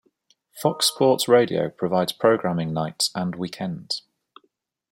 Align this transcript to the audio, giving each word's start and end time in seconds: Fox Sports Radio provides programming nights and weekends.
Fox 0.55 0.87
Sports 0.87 1.27
Radio 1.27 1.69
provides 1.69 2.11
programming 2.11 2.73
nights 2.73 3.11
and 3.13 3.35
weekends. 3.35 4.01